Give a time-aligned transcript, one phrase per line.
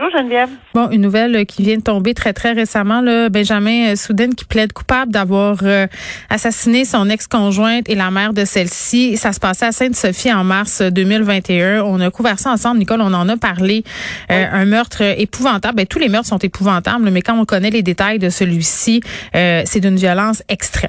[0.00, 0.48] Bonjour, Geneviève.
[0.72, 3.02] Bon, une nouvelle euh, qui vient de tomber très, très récemment.
[3.02, 5.86] Là, Benjamin euh, Souden qui plaide coupable d'avoir euh,
[6.30, 9.18] assassiné son ex-conjointe et la mère de celle-ci.
[9.18, 11.82] Ça se passait à Sainte-Sophie en mars 2021.
[11.82, 13.02] On a couvert ça ensemble, Nicole.
[13.02, 13.84] On en a parlé.
[14.30, 15.76] Euh, Un meurtre épouvantable.
[15.76, 19.02] Ben, tous les meurtres sont épouvantables, mais quand on connaît les détails de celui-ci,
[19.36, 20.88] euh, c'est d'une violence extrême.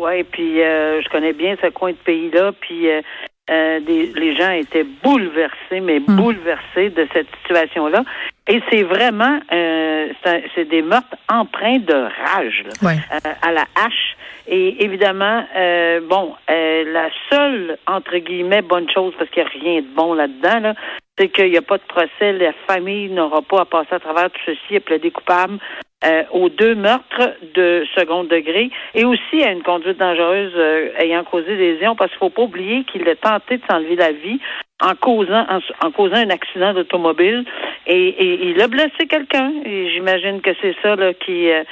[0.00, 3.02] Oui, puis euh, je connais bien ce coin de pays-là, puis euh,
[3.50, 8.04] euh, des, les gens étaient bouleversés, mais bouleversés de cette situation-là.
[8.48, 10.08] Et c'est vraiment, euh,
[10.54, 12.96] c'est des meurtres empreints de rage, là, Ouais.
[13.12, 14.16] euh, à la hache.
[14.48, 19.52] Et évidemment, euh, bon, euh, la seule, entre guillemets, bonne chose, parce qu'il n'y a
[19.52, 20.74] rien de bon là-dedans, là,
[21.18, 24.30] c'est qu'il n'y a pas de procès, la famille n'aura pas à passer à travers
[24.30, 25.58] tout ceci et plaider coupable
[26.04, 31.24] euh, aux deux meurtres de second degré et aussi à une conduite dangereuse euh, ayant
[31.24, 34.40] causé des lésions, parce qu'il faut pas oublier qu'il a tenté de s'enlever la vie
[34.82, 37.44] en causant en, en causant un accident d'automobile
[37.86, 39.52] et, et il a blessé quelqu'un.
[39.64, 41.64] Et j'imagine que c'est ça là, qui euh,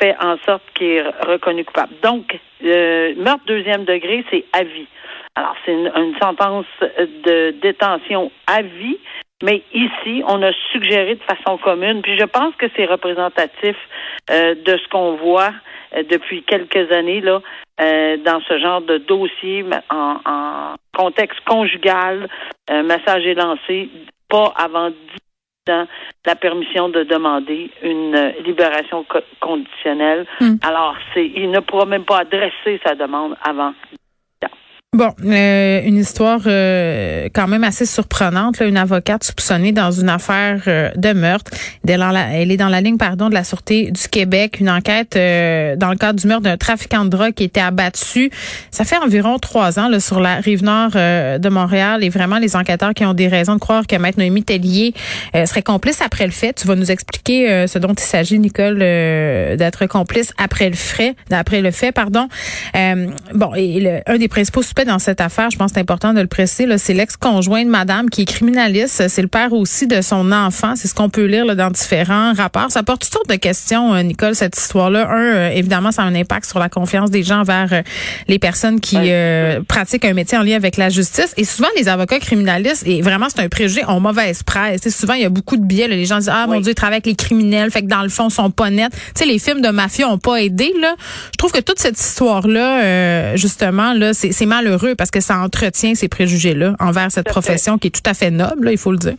[0.00, 1.92] fait en sorte qu'il est reconnu coupable.
[2.02, 4.86] Donc, euh, meurtre deuxième degré, c'est à vie.
[5.34, 6.66] Alors, c'est une, une sentence
[7.24, 8.98] de détention à vie,
[9.42, 13.76] mais ici, on a suggéré de façon commune, puis je pense que c'est représentatif
[14.30, 15.52] euh, de ce qu'on voit
[15.96, 17.40] euh, depuis quelques années là
[17.80, 22.28] euh, dans ce genre de dossier mais en, en contexte conjugal.
[22.68, 23.88] Un message est lancé
[24.28, 25.86] pas avant 10 ans
[26.26, 30.26] la permission de demander une euh, libération co- conditionnelle.
[30.40, 30.56] Hmm.
[30.62, 33.72] Alors, c'est il ne pourra même pas adresser sa demande avant
[34.96, 38.58] Bon, euh, une histoire euh, quand même assez surprenante.
[38.58, 41.50] Là, une avocate soupçonnée dans une affaire euh, de meurtre.
[41.86, 44.60] Elle est, dans la, ligne pardon de la sûreté du Québec.
[44.60, 48.30] Une enquête euh, dans le cadre du meurtre d'un trafiquant de drogue qui été abattu.
[48.70, 52.02] Ça fait environ trois ans là, sur la rive nord euh, de Montréal.
[52.02, 54.94] Et vraiment, les enquêteurs qui ont des raisons de croire que Maître Noémie Tellier
[55.34, 56.54] serait complice après le fait.
[56.54, 61.60] Tu vas nous expliquer ce dont il s'agit, Nicole, d'être complice après le fait, après
[61.60, 62.26] le fait, pardon.
[63.34, 66.20] Bon, et le- un des principaux dans cette affaire, je pense que c'est important de
[66.20, 69.08] le préciser, c'est l'ex-conjoint de madame qui est criminaliste.
[69.08, 70.74] C'est le père aussi de son enfant.
[70.76, 72.70] C'est ce qu'on peut lire là, dans différents rapports.
[72.70, 75.08] Ça porte toutes sortes de questions, euh, Nicole, cette histoire-là.
[75.10, 77.82] Un, euh, évidemment, ça a un impact sur la confiance des gens vers euh,
[78.28, 78.96] les personnes qui
[79.68, 81.34] pratiquent un métier en lien avec la justice.
[81.36, 84.88] Et souvent, les avocats criminalistes, et vraiment, c'est un préjugé, ont mauvaise presse.
[84.88, 85.88] Souvent, il y a beaucoup de biais.
[85.88, 85.96] là.
[85.96, 86.62] les gens disent, ah, mon Oui.
[86.62, 87.70] Dieu, ils travaillent avec les criminels.
[87.70, 88.90] Fait que dans le fond, ils sont pas nets.
[88.90, 90.94] Tu sais, les films de mafia ont pas aidé, là.
[91.32, 95.38] Je trouve que toute cette histoire-là, euh, justement, là, c'est c'est malheureux parce que ça
[95.38, 98.92] entretient ces préjugés-là envers cette profession qui est tout à fait noble, là, il faut
[98.92, 99.14] le dire.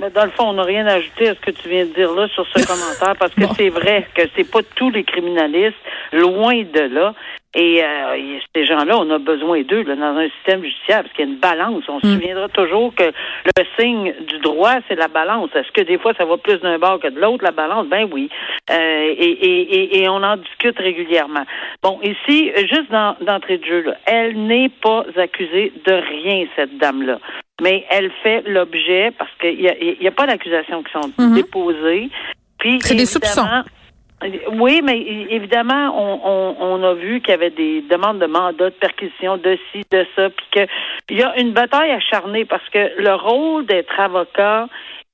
[0.00, 1.92] Mais dans le fond, on n'a rien à ajouter à ce que tu viens de
[1.94, 3.54] dire là sur ce commentaire parce que Bon.
[3.56, 5.76] c'est vrai que c'est pas tous les criminalistes,
[6.12, 7.14] loin de là.
[7.58, 11.24] Et euh, ces gens-là, on a besoin d'eux là, dans un système judiciaire parce qu'il
[11.24, 11.84] y a une balance.
[11.88, 15.48] On se souviendra toujours que le signe du droit, c'est la balance.
[15.54, 17.86] Est-ce que des fois, ça va plus d'un bord que de l'autre, la balance?
[17.86, 18.28] Ben oui.
[18.70, 18.74] Euh,
[19.18, 21.44] et, et, et, et on en discute régulièrement.
[21.82, 26.76] Bon, ici, juste dans- d'entrée de jeu, là, elle n'est pas accusée de rien, cette
[26.78, 27.18] dame-là
[27.62, 31.34] mais elle fait l'objet parce qu'il n'y a, y a pas d'accusations qui sont Mhm.
[31.36, 32.10] déposées.
[32.58, 33.62] Puis C'est des évidemment-
[34.22, 38.70] Oui, mais évidemment, on, on, on a vu qu'il y avait des demandes de mandat,
[38.70, 40.46] de perquisition, de ci, de ça, puis
[41.06, 44.68] qu'il y a une bataille acharnée parce que le rôle d'être avocat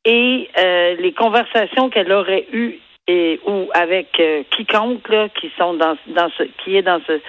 [0.04, 5.74] et euh, les conversations qu'elle aurait eues et ou avec euh, quiconque là, qui sont
[5.74, 7.20] dans, dans ce qui est dans ce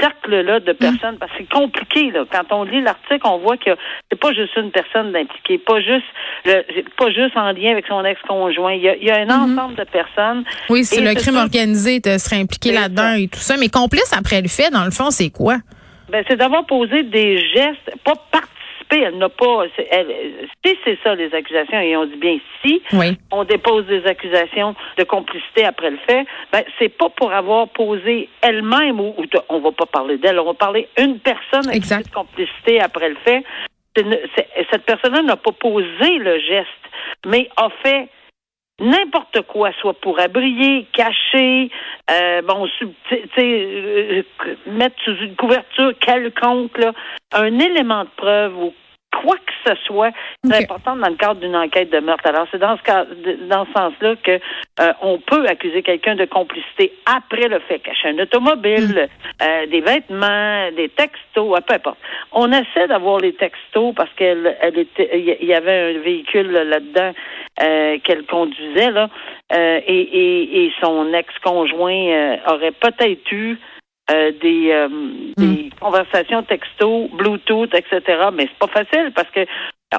[0.00, 2.24] cercle-là de personnes, parce que c'est compliqué, là.
[2.30, 3.70] Quand on lit l'article, on voit que
[4.10, 6.06] c'est pas juste une personne d'impliquée, pas juste
[6.44, 6.62] le,
[6.96, 8.72] pas juste en lien avec son ex-conjoint.
[8.72, 10.44] Il y a, il y a un ensemble de personnes.
[10.68, 11.42] Oui, si le crime ça.
[11.42, 14.90] organisé te serait impliqué là-dedans et tout ça, mais complice après le fait, dans le
[14.90, 15.58] fond, c'est quoi?
[16.10, 18.14] Ben, c'est d'avoir posé des gestes, pas
[18.92, 19.64] Elle n'a pas.
[19.90, 23.16] Elle, si c'est ça les accusations, et on dit bien si, Oui.
[23.30, 28.28] on dépose des accusations de complicité après le fait, ben c'est pas pour avoir posé
[28.42, 32.06] elle-même ou, ou de- on va pas parler d'elle, on va parler une personne Exact.
[32.08, 33.44] de complicité après le fait.
[33.96, 34.18] Une-
[34.70, 36.68] cette personne-là n'a pas posé le geste,
[37.26, 38.08] mais a fait
[38.80, 41.70] n'importe quoi, soit pour abrier, cacher,
[42.10, 44.22] euh, bon, sub- sais, euh,
[44.66, 46.92] mettre sous une couverture quelconque là,
[47.32, 48.74] un élément de preuve ou
[49.20, 50.12] quoi que ce soit
[50.48, 52.26] très important dans le cadre d'une enquête de meurtre.
[52.26, 53.04] Alors, c'est dans ce cas,
[53.48, 54.40] dans ce sens-là que
[54.80, 59.44] euh, on peut accuser quelqu'un de complicité après le fait, cacher un automobile, mm.
[59.44, 61.98] euh, des vêtements, des textos, peu importe.
[62.32, 67.12] On essaie d'avoir les textos parce qu'elle, elle était, il y avait un véhicule là-dedans
[67.62, 69.08] euh, qu'elle conduisait là,
[69.52, 73.58] et, et, et, son ex-conjoint aurait peut-être eu
[74.10, 74.88] euh, des, euh,
[75.36, 75.70] des hmm.
[75.80, 78.28] conversations texto, Bluetooth, etc.
[78.32, 79.46] Mais c'est pas facile parce que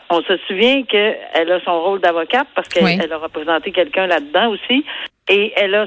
[0.10, 4.86] on se souvient qu'elle a son rôle d'avocate parce qu'elle a représenté quelqu'un là-dedans aussi.
[5.28, 5.86] Et elle a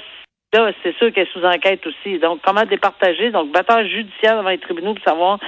[0.55, 2.19] là, c'est sûr qu'elle est sous enquête aussi.
[2.19, 3.31] Donc, comment départager?
[3.31, 5.39] Donc, bataille judiciaire devant les tribunaux pour savoir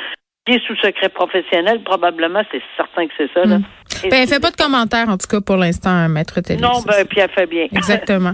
[0.55, 3.45] est sous secret professionnel, probablement, c'est certain que c'est ça.
[3.45, 3.59] Là.
[3.59, 3.65] Hmm.
[4.05, 6.61] Ben, elle fait pas de commentaires, en tout cas, pour l'instant, Maître Télé.
[6.61, 7.67] Non, ben, puis elle fait bien.
[7.73, 8.33] Exactement.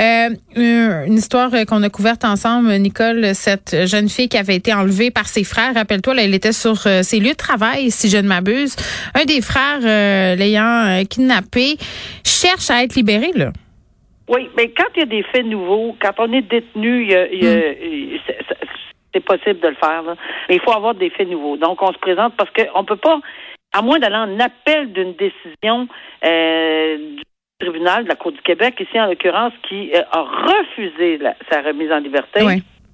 [0.00, 5.10] euh, une histoire qu'on a couverte ensemble, Nicole, cette jeune fille qui avait été enlevée
[5.10, 5.74] par ses frères.
[5.74, 8.76] Rappelle-toi, elle était sur euh, ses lieux de travail, si je ne m'abuse.
[9.14, 11.76] Un des frères euh, l'ayant euh, kidnappé
[12.24, 13.52] cherche à être libéré, là.
[14.26, 17.14] Oui, mais quand il y a des faits nouveaux, quand on est détenu, il y
[17.14, 18.53] a, il y a, hmm
[19.14, 20.02] c'est possible de le faire.
[20.48, 21.56] Mais il faut avoir des faits nouveaux.
[21.56, 23.20] Donc, on se présente parce qu'on peut pas,
[23.72, 25.88] à moins d'aller en appel d'une décision
[26.24, 27.22] euh, du
[27.60, 31.20] tribunal de la Cour du Québec, ici en l'occurrence, qui euh, a refusé
[31.50, 32.40] sa remise en liberté,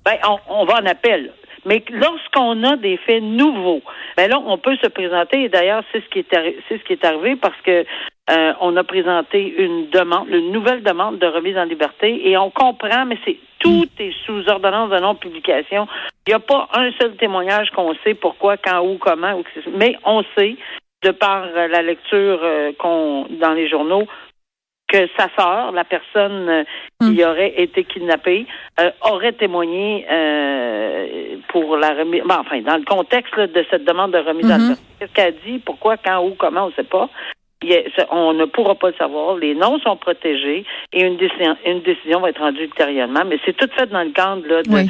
[0.05, 0.17] ben,
[0.49, 1.33] on, va en appel.
[1.67, 3.83] Mais lorsqu'on a des faits nouveaux,
[4.17, 5.45] ben là, on peut se présenter.
[5.45, 7.85] Et d'ailleurs, c'est ce qui est c'est ce qui est arrivé parce que
[8.31, 12.51] euh, on a présenté une demande, une nouvelle demande de remise en liberté, et on
[12.51, 15.87] comprend, mais c'est tout est sous ordonnance de non-publication.
[16.27, 19.43] Il n'y a pas un seul témoignage qu'on sait pourquoi, quand, où, comment,
[19.75, 20.57] mais on sait,
[21.03, 24.07] de par la lecture euh, qu'on dans les journaux,
[24.87, 26.65] que sa sœur, la personne euh,
[27.01, 27.29] qui hmm.
[27.29, 28.47] aurait été kidnappée,
[28.81, 30.05] euh, aurait témoigné
[31.49, 32.23] pour la remise.
[32.29, 34.61] enfin, dans le contexte de cette demande de remise en mm-hmm.
[34.61, 34.83] liberté.
[34.99, 35.59] Qu'est-ce qu'elle dit?
[35.59, 37.09] Pourquoi, quand, où, comment, on ne sait pas
[38.11, 39.37] on ne pourra pas le savoir.
[39.37, 43.25] Les noms sont protégés et une décision, une décision va être rendue ultérieurement.
[43.27, 44.89] Mais c'est tout fait dans le cadre là, de,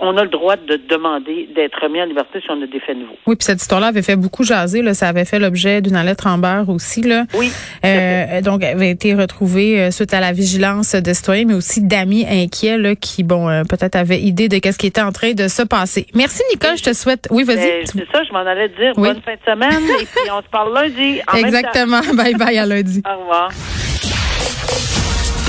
[0.00, 2.96] on a le droit de demander d'être remis en liberté si on a des faits
[2.96, 3.16] nouveaux.
[3.26, 4.82] Oui, puis cette histoire-là avait fait beaucoup jaser.
[4.82, 4.92] Là.
[4.92, 7.00] Ça avait fait l'objet d'une lettre en beurre aussi.
[7.00, 7.24] Là.
[7.34, 7.50] Oui.
[7.84, 11.82] Euh, donc, elle avait été retrouvée euh, suite à la vigilance de citoyens, mais aussi
[11.82, 15.32] d'amis inquiets là, qui, bon, euh, peut-être avaient idée de qu'est-ce qui était en train
[15.32, 16.06] de se passer.
[16.14, 16.76] Merci, Nicole.
[16.76, 17.28] Je te souhaite.
[17.30, 17.56] Oui, vas-y.
[17.56, 18.92] Ben, c'est ça, je m'en allais dire.
[18.96, 19.82] Bonne fin de semaine.
[20.00, 21.20] et puis, on se parle lundi.
[21.36, 22.00] Exactement.
[22.14, 23.02] bye bye à lundi.
[23.06, 23.50] Au revoir.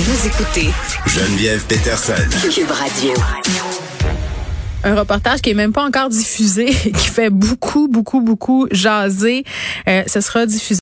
[0.03, 0.69] Vous écoutez
[1.05, 2.13] Geneviève Peterson.
[2.49, 3.13] Cube Radio
[4.83, 9.43] un reportage qui est même pas encore diffusé, qui fait beaucoup, beaucoup, beaucoup jaser.
[9.87, 10.71] Euh, ce sera diffusé.